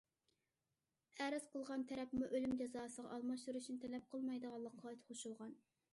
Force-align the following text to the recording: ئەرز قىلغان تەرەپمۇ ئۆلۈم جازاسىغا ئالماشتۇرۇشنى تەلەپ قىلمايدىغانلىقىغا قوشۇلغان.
ئەرز 1.25 1.45
قىلغان 1.55 1.83
تەرەپمۇ 1.91 2.31
ئۆلۈم 2.37 2.57
جازاسىغا 2.63 3.13
ئالماشتۇرۇشنى 3.19 3.79
تەلەپ 3.85 4.09
قىلمايدىغانلىقىغا 4.15 4.99
قوشۇلغان. 5.11 5.55